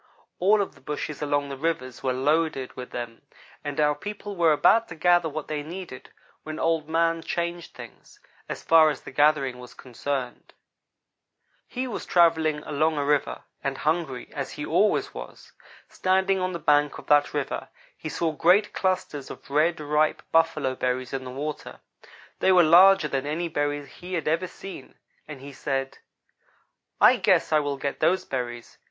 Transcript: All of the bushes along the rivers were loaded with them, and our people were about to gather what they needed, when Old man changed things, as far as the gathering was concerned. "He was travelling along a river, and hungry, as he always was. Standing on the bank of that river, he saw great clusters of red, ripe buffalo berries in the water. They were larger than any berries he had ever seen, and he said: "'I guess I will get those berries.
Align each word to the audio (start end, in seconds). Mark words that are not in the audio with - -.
All 0.39 0.63
of 0.63 0.73
the 0.73 0.81
bushes 0.81 1.21
along 1.21 1.49
the 1.49 1.55
rivers 1.55 2.01
were 2.01 2.11
loaded 2.11 2.75
with 2.75 2.89
them, 2.89 3.21
and 3.63 3.79
our 3.79 3.93
people 3.93 4.35
were 4.35 4.51
about 4.51 4.87
to 4.87 4.95
gather 4.95 5.29
what 5.29 5.47
they 5.47 5.61
needed, 5.61 6.09
when 6.41 6.57
Old 6.57 6.89
man 6.89 7.21
changed 7.21 7.75
things, 7.75 8.19
as 8.49 8.63
far 8.63 8.89
as 8.89 9.01
the 9.01 9.11
gathering 9.11 9.59
was 9.59 9.75
concerned. 9.75 10.53
"He 11.67 11.85
was 11.87 12.07
travelling 12.07 12.63
along 12.63 12.97
a 12.97 13.05
river, 13.05 13.43
and 13.63 13.77
hungry, 13.77 14.33
as 14.33 14.53
he 14.53 14.65
always 14.65 15.13
was. 15.13 15.51
Standing 15.87 16.39
on 16.39 16.53
the 16.53 16.57
bank 16.57 16.97
of 16.97 17.05
that 17.05 17.31
river, 17.31 17.69
he 17.95 18.09
saw 18.09 18.31
great 18.31 18.73
clusters 18.73 19.29
of 19.29 19.51
red, 19.51 19.79
ripe 19.79 20.23
buffalo 20.31 20.73
berries 20.73 21.13
in 21.13 21.25
the 21.25 21.29
water. 21.29 21.79
They 22.39 22.51
were 22.51 22.63
larger 22.63 23.07
than 23.07 23.27
any 23.27 23.49
berries 23.49 23.85
he 23.87 24.15
had 24.15 24.27
ever 24.27 24.47
seen, 24.47 24.95
and 25.27 25.41
he 25.41 25.53
said: 25.53 25.99
"'I 26.99 27.17
guess 27.17 27.53
I 27.53 27.59
will 27.59 27.77
get 27.77 27.99
those 27.99 28.25
berries. 28.25 28.79